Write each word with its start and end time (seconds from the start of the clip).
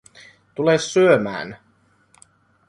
Tule 0.55 0.77
syömään 0.77 1.57